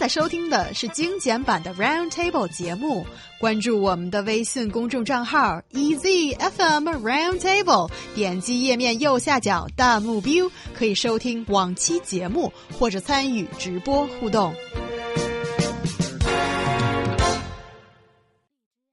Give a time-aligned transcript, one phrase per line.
[0.00, 3.06] 在收听的是精简版的 Round Table 节目。
[3.40, 14.54] 关注我们的微信公众账号 EZFM Round Table，点击页面右下角弹幕 view，可以收听往期节目或者参与直播互动。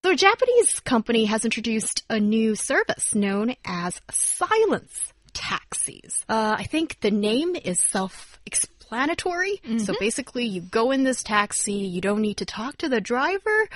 [0.04, 6.24] So, a Japanese company has introduced a new service known as silence taxis.
[6.30, 8.38] Uh, I think the name is self
[8.89, 9.61] explanatory.
[9.65, 9.93] So, mm-hmm.
[10.01, 13.69] basically, you go in this taxi, you don't need to talk to the driver.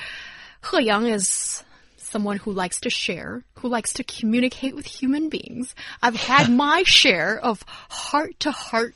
[0.70, 1.64] He Yang is
[1.98, 5.74] someone who likes to share, who likes to communicate with human beings.
[6.02, 8.94] I've had my share of heart to heart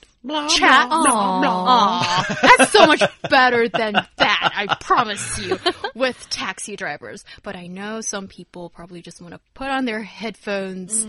[0.49, 0.89] chat.
[0.91, 5.59] Aw, that's so much better than that, I promise you,
[5.95, 7.25] with taxi drivers.
[7.43, 11.07] But I know some people probably just want to put on their headphones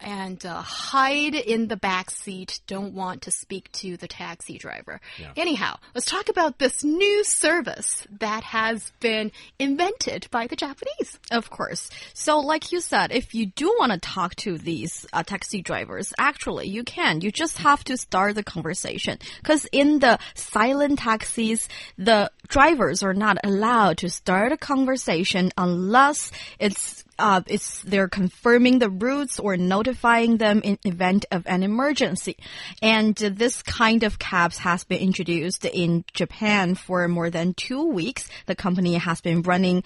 [0.00, 5.00] and uh, hide in the back seat, don't want to speak to the taxi driver.
[5.36, 11.18] Anyhow, let's talk about this new service that has been invented by the Japanese.
[11.30, 11.90] Of course.
[12.14, 16.12] So, like you said, if you do want to talk to these uh, taxi drivers,
[16.18, 17.20] actually, you can.
[17.20, 19.18] You just have to start the conversation.
[19.38, 21.68] Because in the silent taxis,
[21.98, 28.78] the drivers are not allowed to start a conversation unless it's uh, it's they're confirming
[28.78, 32.36] the routes or notifying them in event of an emergency.
[32.82, 38.28] And this kind of cabs has been introduced in Japan for more than two weeks.
[38.46, 39.82] The company has been running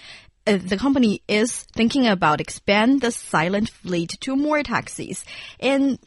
[0.46, 5.24] uh, the company is thinking about expand the silent fleet to more taxis.
[5.60, 5.98] And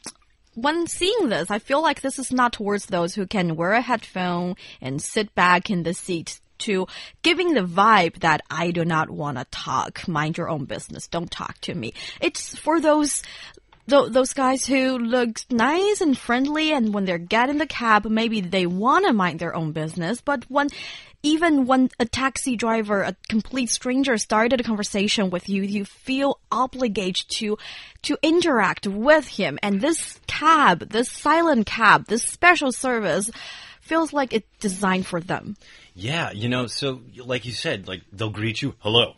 [0.56, 3.82] when seeing this, I feel like this is not towards those who can wear a
[3.82, 6.88] headphone and sit back in the seat to
[7.24, 10.08] giving the vibe that I do not want to talk.
[10.08, 11.08] Mind your own business.
[11.08, 11.94] Don't talk to me.
[12.22, 13.22] It's for those
[13.88, 18.42] tho- those guys who look nice and friendly and when they're getting the cab, maybe
[18.42, 20.70] they want to mind their own business, but when
[21.26, 26.40] even when a taxi driver, a complete stranger started a conversation with you, you feel
[26.52, 27.58] obligated to
[28.04, 29.58] to interact with him.
[29.64, 33.32] And this cab, this silent cab, this special service
[33.80, 35.56] feels like it's designed for them.
[35.96, 39.16] Yeah, you know, so like you said, like they'll greet you, hello.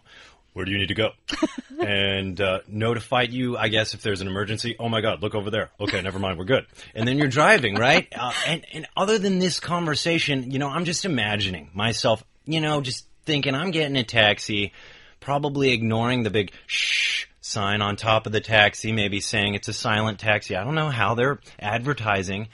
[0.56, 1.10] Where do you need to go?
[1.82, 4.78] and uh, notify you, I guess, if there's an emergency.
[4.80, 5.70] Oh my God, look over there.
[5.82, 6.66] Okay, never mind, we're good.
[6.96, 8.08] And then you're driving, right?
[8.18, 12.80] Uh, and, and other than this conversation, you know, I'm just imagining myself, you know,
[12.80, 14.72] just thinking I'm getting a taxi,
[15.20, 19.74] probably ignoring the big shh sign on top of the taxi, maybe saying it's a
[19.74, 20.56] silent taxi.
[20.56, 22.48] I don't know how they're advertising.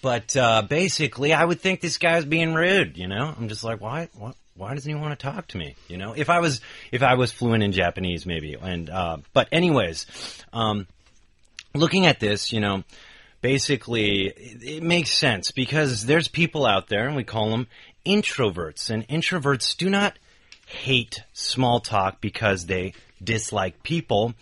[0.00, 2.96] But uh, basically, I would think this guy's being rude.
[2.96, 4.08] You know, I'm just like, why?
[4.14, 4.36] What?
[4.60, 5.74] Why doesn't he want to talk to me?
[5.88, 6.60] You know, if I was
[6.92, 8.54] if I was fluent in Japanese, maybe.
[8.60, 10.04] And uh, but anyways,
[10.52, 10.86] um,
[11.74, 12.84] looking at this, you know,
[13.40, 17.68] basically it, it makes sense because there's people out there, and we call them
[18.04, 20.18] introverts, and introverts do not
[20.66, 22.92] hate small talk because they
[23.24, 24.34] dislike people.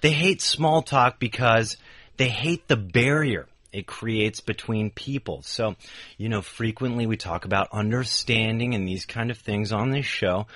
[0.00, 1.76] They hate small talk because
[2.16, 5.42] they hate the barrier it creates between people.
[5.42, 5.76] So,
[6.16, 10.46] you know, frequently we talk about understanding and these kind of things on this show.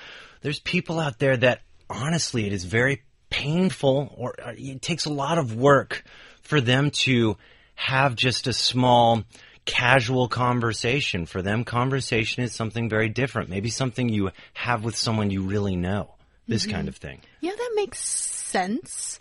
[0.40, 5.12] There's people out there that honestly it is very painful or uh, it takes a
[5.12, 6.04] lot of work
[6.42, 7.36] for them to
[7.74, 9.24] have just a small
[9.64, 11.26] casual conversation.
[11.26, 13.48] For them, conversation is something very different.
[13.48, 16.14] Maybe something you have with someone you really know.
[16.48, 17.20] This kind of thing.
[17.40, 19.18] Yeah, that makes sense.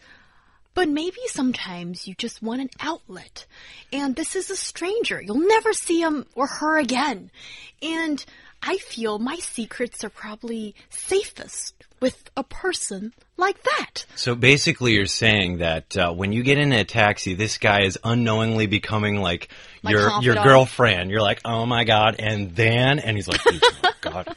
[0.74, 3.46] But maybe sometimes you just want an outlet.
[3.92, 5.22] And this is a stranger.
[5.22, 7.30] You'll never see him or her again.
[7.82, 8.24] And
[8.64, 14.06] I feel my secrets are probably safest with a person like that.
[14.16, 17.98] So basically, you're saying that uh, when you get in a taxi, this guy is
[18.04, 19.50] unknowingly becoming like
[19.84, 21.10] My your your girlfriend.
[21.10, 24.36] You're like, oh my god, and then and he's like, oh god,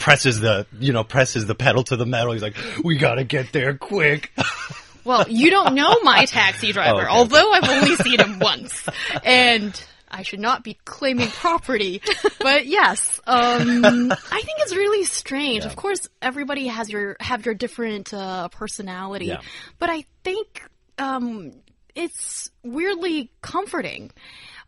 [0.00, 2.32] presses the you know presses the pedal to the metal.
[2.32, 4.32] He's like, we gotta get there quick.
[5.06, 7.08] Well, you don't know my taxi driver, okay.
[7.08, 8.86] although I've only seen him once.
[9.24, 9.80] And
[10.10, 12.02] I should not be claiming property.
[12.40, 15.64] But yes, um, I think it's really strange.
[15.64, 19.40] Of course, everybody has your have your different uh, personality, Yeah.
[19.78, 20.62] but I think
[20.98, 21.52] um,
[21.94, 24.10] it's weirdly comforting.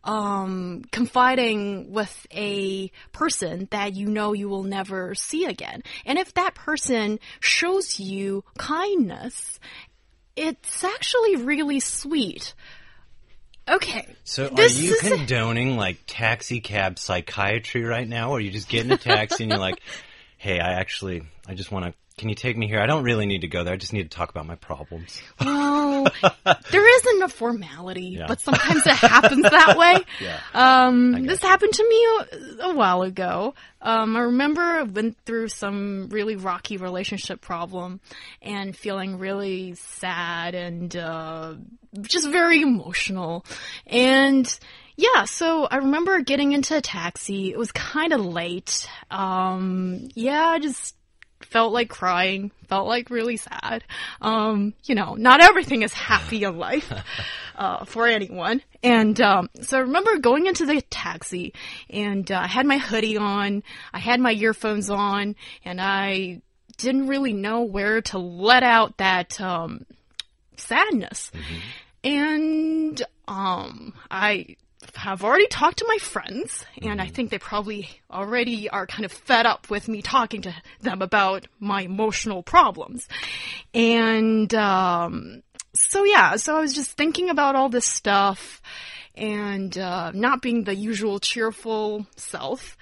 [0.05, 5.83] Um, confiding with a person that you know you will never see again.
[6.07, 9.59] And if that person shows you kindness
[10.39, 12.55] it's actually really sweet.
[13.69, 14.07] Okay.
[14.25, 18.85] So are you condoning like taxi cab psychiatry right now, or are you just get
[18.85, 19.81] in a taxi and you're like,
[20.39, 22.81] hey, I actually I just want to can you take me here?
[22.81, 23.73] I don't really need to go there.
[23.75, 25.21] I just need to talk about my problems.
[25.41, 26.05] Well,
[26.71, 28.27] there isn't a formality, Yeah.
[28.27, 29.97] but sometimes it happens that way.
[30.21, 30.41] Yeah.
[30.53, 32.07] Um, this happened to me
[32.61, 33.55] a, a while ago.
[33.81, 38.01] Um, I remember I went through some really rocky relationship problem
[38.43, 41.55] and feeling really sad and uh,
[42.03, 43.45] just very emotional.
[43.87, 44.59] And
[44.97, 47.51] yeah, so I remember getting into a taxi.
[47.53, 48.89] It was kind of late.
[49.13, 50.97] Um, yeah, I just
[51.41, 53.85] felt like crying, felt like really sad.
[54.21, 56.93] Um, you know, not everything is happy in life
[57.57, 58.63] uh, for anyone.
[58.83, 61.55] And um, so I remember going into the taxi,
[61.91, 63.63] and uh, I had my hoodie on,
[63.93, 66.43] I had my earphones on, and I
[66.77, 69.85] didn't really know where to let out that um,
[70.57, 71.31] sadness.
[72.05, 74.57] And um, I
[74.95, 79.13] have already talked to my friends, and I think they probably already are kind of
[79.13, 83.09] fed up with me talking to them about my emotional problems.
[83.75, 85.43] And um,
[85.75, 88.63] so, yeah, so I was just thinking about all this stuff
[89.15, 92.77] and uh, not being the usual cheerful self.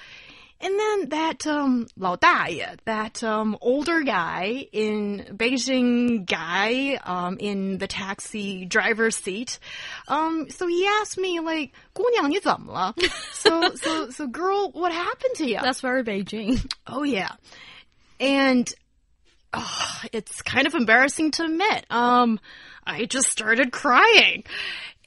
[0.64, 7.88] And then that um, 老大爷, that um, older guy in Beijing guy um, in the
[7.88, 9.58] taxi driver's seat,
[10.08, 12.94] um, so he asked me like, 姑娘你怎么了?
[13.34, 15.60] so so so girl, what happened to you?
[15.60, 16.72] That's very Beijing.
[16.86, 17.32] Oh yeah,
[18.20, 18.72] and
[19.54, 21.86] oh, it's kind of embarrassing to admit.
[21.90, 22.40] Um,
[22.86, 24.44] I just started crying,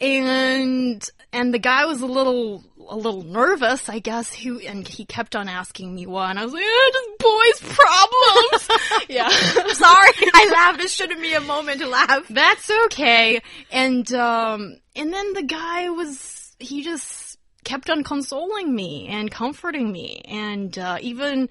[0.02, 4.34] and and the guy was a little a little nervous, I guess.
[4.34, 7.76] Who and he kept on asking me why, and I was like, eh, just boys'
[7.78, 9.06] problems.
[9.10, 9.30] yeah.
[9.74, 10.82] Sorry, I laughed.
[10.82, 12.28] It shouldn't be a moment to laugh.
[12.30, 13.42] That's okay.
[13.72, 19.92] And um and then the guy was he just kept on consoling me and comforting
[19.92, 21.50] me and uh even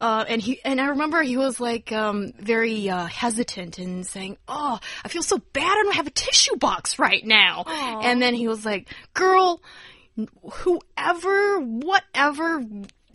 [0.00, 4.36] uh, and he and I remember he was like um, very uh, hesitant and saying,
[4.48, 5.64] "Oh, I feel so bad.
[5.64, 7.64] I don't have a tissue box right now."
[8.02, 9.62] And then he was like, "Girl,
[10.50, 12.62] whoever, whatever,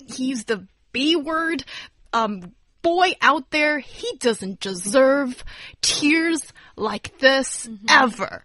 [0.08, 1.64] he used the B word,
[2.14, 5.44] um, boy out there, he doesn't deserve
[5.82, 7.86] tears like this mm-hmm.
[7.90, 8.44] ever.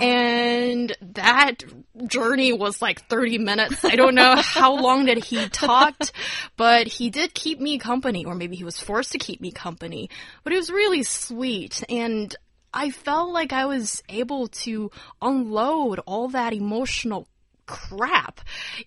[0.00, 1.62] And that
[2.06, 3.84] journey was like 30 minutes.
[3.84, 6.12] I don't know how long that he talked,
[6.56, 10.10] but he did keep me company, or maybe he was forced to keep me company.
[10.44, 11.82] But it was really sweet.
[11.88, 12.34] And
[12.74, 14.90] I felt like I was able to
[15.22, 17.28] unload all that emotional
[17.66, 18.40] crap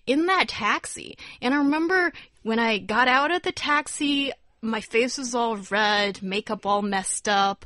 [0.06, 1.18] in that taxi.
[1.40, 2.12] And I remember
[2.42, 4.32] when I got out of the taxi,
[4.62, 7.64] my face was all red, makeup all messed up,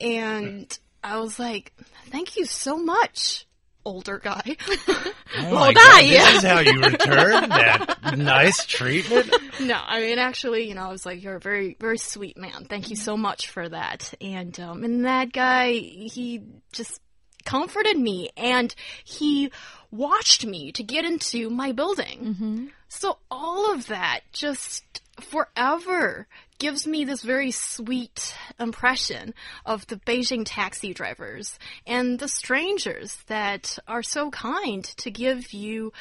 [0.00, 1.72] and I was like,
[2.06, 3.46] thank you so much,
[3.84, 4.56] older guy.
[4.68, 5.12] Oh
[5.50, 6.32] Well, God, yeah.
[6.32, 9.32] This is how you return that nice treatment.
[9.60, 12.66] no, I mean, actually, you know, I was like, you're a very, very sweet man.
[12.68, 14.12] Thank you so much for that.
[14.20, 16.42] And, um, and that guy, he
[16.72, 17.00] just
[17.44, 18.74] comforted me and
[19.04, 19.50] he
[19.90, 22.70] watched me to get into my building.
[22.88, 26.26] So all of that just forever
[26.58, 29.32] gives me this very sweet impression
[29.64, 35.92] of the Beijing taxi drivers and the strangers that are so kind to give you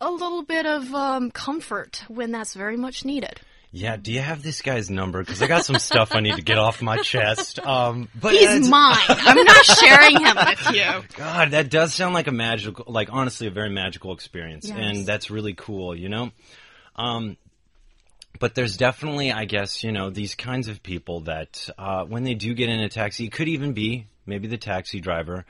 [0.00, 3.40] a little bit of um, comfort when that's very much needed.
[3.74, 5.20] Yeah, do you have this guy's number?
[5.20, 7.58] Because I got some stuff I need to get off my chest.
[7.58, 8.98] Um, but He's mine.
[9.08, 11.16] I'm not sharing him with you.
[11.16, 14.76] God, that does sound like a magical, like honestly, a very magical experience, Yes.
[14.78, 16.32] and that's really cool, you know.
[16.96, 17.38] Um,
[18.38, 22.34] but there's definitely, I guess, you know, these kinds of people that uh, when they
[22.34, 25.44] do get in a taxi, it could even be maybe the taxi driver.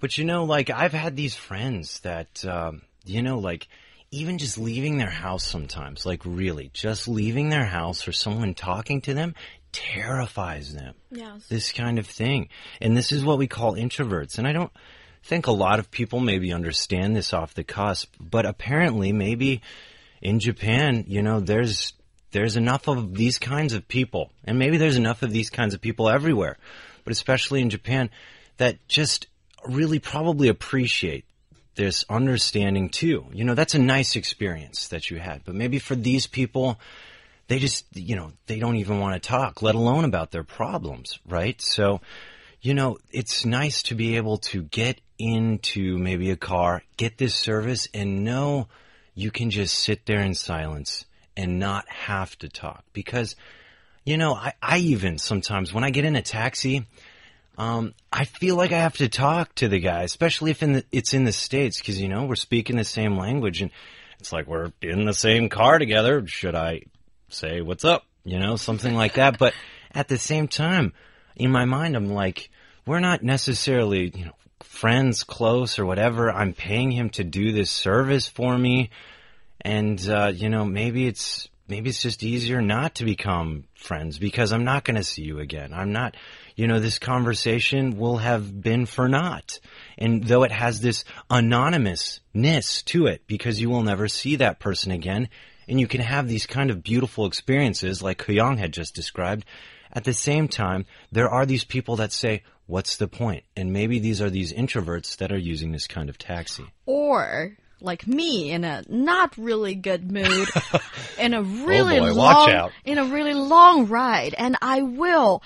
[0.00, 3.68] But you know, like I've had these friends that, um, you know, like
[4.10, 9.00] even just leaving their house sometimes, like really, just leaving their house or someone talking
[9.02, 9.34] to them
[9.72, 11.46] terrifies them Yes.
[11.48, 12.48] this kind of thing.
[12.80, 14.38] And this is what we call introverts.
[14.38, 14.70] And I don't
[15.24, 19.62] think a lot of people maybe understand this off the cusp, but apparently maybe
[20.24, 21.92] in Japan, you know, there's
[22.32, 24.32] there's enough of these kinds of people.
[24.44, 26.56] And maybe there's enough of these kinds of people everywhere,
[27.04, 28.10] but especially in Japan
[28.56, 29.28] that just
[29.68, 31.26] really probably appreciate
[31.76, 33.26] this understanding too.
[33.32, 35.44] You know, that's a nice experience that you had.
[35.44, 36.80] But maybe for these people,
[37.46, 41.20] they just, you know, they don't even want to talk, let alone about their problems,
[41.26, 41.60] right?
[41.60, 42.00] So,
[42.60, 47.34] you know, it's nice to be able to get into maybe a car, get this
[47.34, 48.68] service, and know
[49.14, 51.04] you can just sit there in silence
[51.36, 52.84] and not have to talk.
[52.92, 53.36] Because,
[54.04, 56.86] you know, I, I even sometimes, when I get in a taxi,
[57.56, 60.84] um, I feel like I have to talk to the guy, especially if in the,
[60.90, 63.70] it's in the States, because, you know, we're speaking the same language and
[64.18, 66.26] it's like we're in the same car together.
[66.26, 66.82] Should I
[67.28, 68.04] say what's up?
[68.24, 69.38] You know, something like that.
[69.38, 69.54] But
[69.92, 70.92] at the same time,
[71.36, 72.50] in my mind, I'm like,
[72.86, 76.30] we're not necessarily, you know, friends close or whatever.
[76.30, 78.90] I'm paying him to do this service for me.
[79.60, 84.52] And, uh, you know, maybe it's, maybe it's just easier not to become friends because
[84.52, 85.72] I'm not going to see you again.
[85.72, 86.16] I'm not,
[86.56, 89.60] you know, this conversation will have been for naught.
[89.96, 94.90] And though it has this anonymousness to it because you will never see that person
[94.90, 95.28] again
[95.68, 99.44] and you can have these kind of beautiful experiences like He Yang had just described.
[99.92, 103.44] At the same time, there are these people that say, what's the point?
[103.56, 106.64] And maybe these are these introverts that are using this kind of taxi.
[106.86, 110.48] Or like me in a not really good mood
[111.18, 112.72] in a oh, really boy, long watch out.
[112.84, 115.42] in a really long ride and I will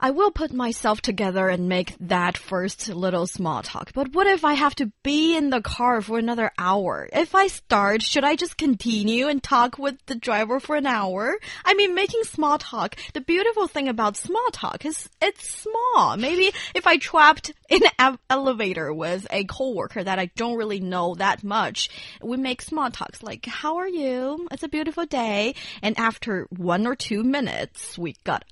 [0.00, 3.92] I will put myself together and make that first little small talk.
[3.94, 7.08] But what if I have to be in the car for another hour?
[7.12, 11.36] If I start, should I just continue and talk with the driver for an hour?
[11.64, 16.16] I mean, making small talk, the beautiful thing about small talk is it's small.
[16.16, 21.14] Maybe if I trapped in an elevator with a coworker that I don't really know
[21.14, 21.90] that much,
[22.22, 24.46] we make small talks like, how are you?
[24.50, 25.54] It's a beautiful day.
[25.82, 28.44] And after one or two minutes, we got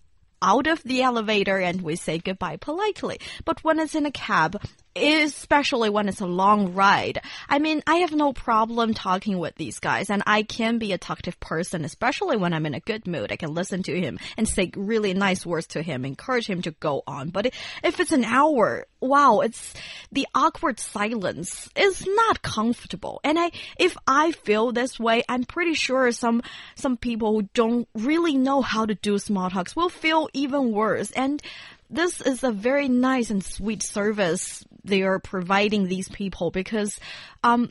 [0.44, 3.18] out of the elevator and we say goodbye politely.
[3.46, 4.62] But when it's in a cab,
[4.96, 7.20] especially when it's a long ride.
[7.48, 10.98] I mean, I have no problem talking with these guys and I can be a
[10.98, 13.32] talkative person, especially when I'm in a good mood.
[13.32, 16.70] I can listen to him and say really nice words to him, encourage him to
[16.72, 17.30] go on.
[17.30, 17.46] But
[17.82, 19.74] if it's an hour, wow, it's
[20.12, 23.20] the awkward silence is not comfortable.
[23.24, 26.42] And I, if I feel this way, I'm pretty sure some,
[26.76, 31.10] some people who don't really know how to do small talks will feel even worse.
[31.10, 31.42] And
[31.90, 36.98] this is a very nice and sweet service they are providing these people because
[37.42, 37.70] um,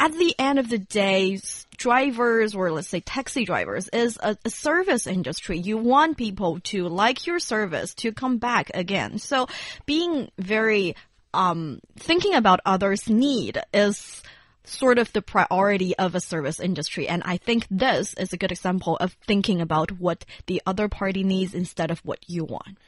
[0.00, 1.40] at the end of the day,
[1.76, 5.58] drivers or let's say taxi drivers is a, a, service industry.
[5.58, 9.18] You want people to like your service to come back again.
[9.18, 9.48] So
[9.86, 10.94] being very
[11.34, 14.22] um, thinking about others' need is
[14.64, 17.08] sort of the priority of a service industry.
[17.08, 21.24] And I think this is a good example of thinking about what the other party
[21.24, 22.78] needs instead of what you want.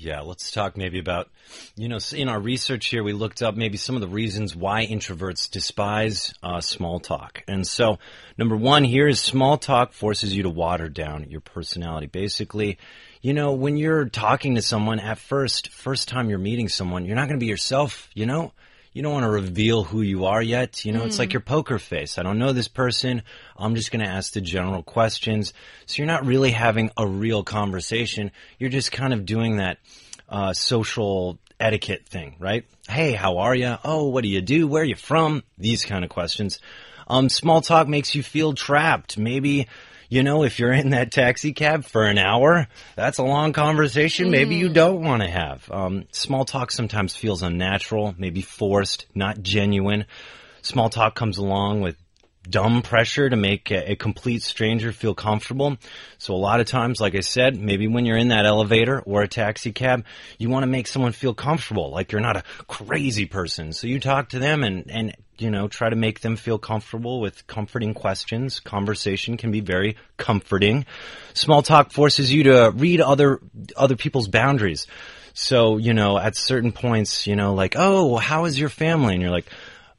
[0.00, 1.28] Yeah, let's talk maybe about,
[1.74, 4.86] you know, in our research here, we looked up maybe some of the reasons why
[4.86, 7.42] introverts despise uh, small talk.
[7.48, 7.98] And so,
[8.38, 12.06] number one here is small talk forces you to water down your personality.
[12.06, 12.78] Basically,
[13.22, 17.16] you know, when you're talking to someone at first, first time you're meeting someone, you're
[17.16, 18.52] not going to be yourself, you know?
[18.98, 20.84] You don't want to reveal who you are yet.
[20.84, 21.06] You know, mm.
[21.06, 21.34] it's like hmm.
[21.34, 22.18] your poker face.
[22.18, 23.22] I don't know this person.
[23.56, 25.52] I'm just going to ask the general questions.
[25.86, 28.32] So you're not really having a real conversation.
[28.58, 29.78] You're just kind of doing that
[30.28, 32.64] uh, social etiquette thing, right?
[32.88, 33.76] Hey, how are you?
[33.84, 34.66] Oh, what do you do?
[34.66, 35.44] Where are you from?
[35.56, 36.58] These kind of questions.
[37.06, 39.16] Um, small talk makes you feel trapped.
[39.16, 39.68] Maybe
[40.08, 44.30] you know, if you're in that taxi cab for an hour, that's a long conversation
[44.30, 44.74] maybe you mm.
[44.74, 45.70] don't want to have.
[45.70, 50.06] Um, small talk sometimes feels unnatural, maybe forced, not genuine.
[50.62, 51.96] Small talk comes along with
[52.48, 55.76] dumb pressure to make a, a, complete stranger feel comfortable.
[56.18, 59.22] So a lot of times, like I said, maybe when you're in that elevator or
[59.22, 60.04] a taxi cab,
[60.38, 63.72] you want to make someone feel comfortable, like you're not a crazy person.
[63.72, 67.20] So you talk to them and, and, you know, try to make them feel comfortable
[67.20, 68.60] with comforting questions.
[68.60, 70.86] Conversation can be very comforting.
[71.34, 73.40] Small talk forces you to read other,
[73.76, 74.86] other people's boundaries.
[75.34, 79.14] So, you know, at certain points, you know, like, oh, how is your family?
[79.14, 79.46] And you're like,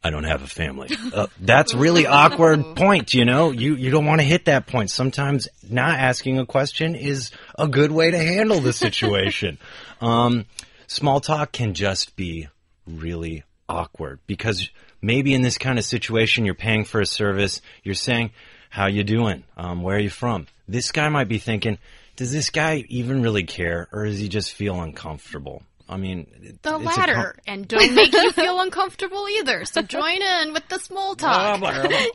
[0.03, 0.89] I don't have a family.
[1.13, 3.51] Uh, that's really awkward point, you know?
[3.51, 4.89] You, you don't want to hit that point.
[4.89, 9.58] Sometimes not asking a question is a good way to handle the situation.
[10.01, 10.46] um,
[10.88, 12.48] small talk can just be
[12.88, 14.69] really awkward because
[15.01, 17.61] maybe in this kind of situation, you're paying for a service.
[17.83, 18.31] You're saying,
[18.69, 19.43] how you doing?
[19.55, 20.47] Um, where are you from?
[20.67, 21.77] This guy might be thinking,
[22.15, 25.63] does this guy even really care or does he just feel uncomfortable?
[25.89, 29.65] I mean, the latter, and don't make you feel uncomfortable either.
[29.65, 31.61] So join in with the small talk.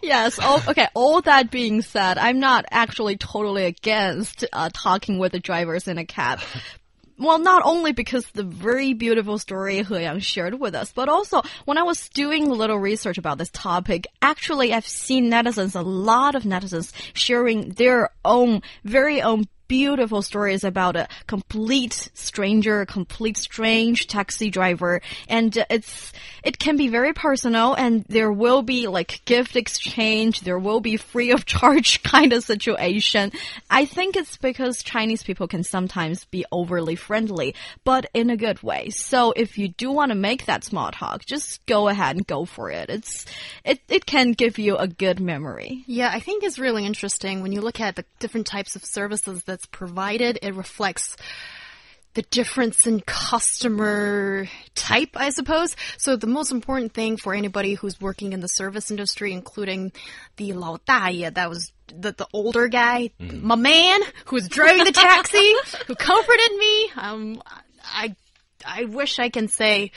[0.01, 0.39] yes.
[0.39, 0.87] All, okay.
[0.95, 5.99] All that being said, I'm not actually totally against uh, talking with the drivers in
[5.99, 6.39] a cab.
[7.17, 11.43] Well, not only because the very beautiful story He Yang shared with us, but also
[11.65, 15.83] when I was doing a little research about this topic, actually I've seen netizens, a
[15.83, 19.45] lot of netizens sharing their own, very own
[19.75, 25.03] beautiful stories about a complete stranger, complete strange taxi driver.
[25.29, 26.13] And it's,
[26.45, 30.43] it can be very personal and there will be like gift exchange.
[30.43, 33.33] There will be free of charge kind of situation.
[33.69, 38.63] I think it's because Chinese people can sometimes be overly friendly, but in a good
[38.63, 38.91] way.
[38.91, 42.45] So if you do want to make that small talk, just go ahead and go
[42.45, 42.91] for it.
[42.91, 43.27] It's,
[43.65, 45.83] it, it can give you a good memory.
[45.89, 49.43] Yeah, I think it's really interesting when you look at the different types of services
[49.45, 50.39] that that's provided.
[50.43, 51.17] It reflects
[52.15, 55.75] the difference in customer type, I suppose.
[55.99, 59.93] So the most important thing for anybody who's working in the service industry, including
[60.37, 64.93] the Lao Daye, that was the, the older guy, my man who was driving the
[64.93, 65.55] taxi,
[65.87, 66.91] who comforted me.
[66.97, 67.43] Um,
[67.85, 68.15] I
[68.67, 69.91] I wish I can say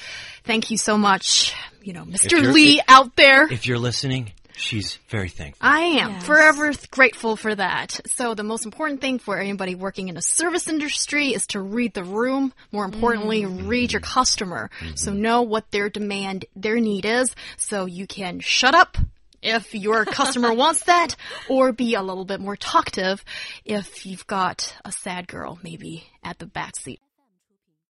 [0.44, 2.52] thank you so much, you know, Mr.
[2.52, 3.48] Lee if- out there.
[3.50, 5.68] If you're listening, she's very thankful.
[5.68, 6.26] I am Yes.
[6.26, 8.00] forever grateful for that.
[8.08, 11.94] So the most important thing for anybody working in a service industry is to read
[11.94, 12.54] the room.
[12.72, 13.68] More importantly, mm.
[13.68, 14.70] read your customer.
[14.80, 14.96] Mm-hmm.
[14.96, 18.98] So know what their demand, their need is, so you can shut up
[19.42, 21.16] if your customer wants that,
[21.48, 23.24] or be a little bit more talkative
[23.66, 27.00] if you've got a sad girl maybe at the back seat.